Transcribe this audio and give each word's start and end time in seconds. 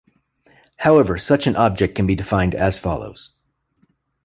However, 0.77 1.19
such 1.19 1.45
an 1.45 1.55
object 1.55 1.93
can 1.93 2.07
be 2.07 2.15
defined 2.15 2.55
as 2.55 2.79
follows. 2.79 3.35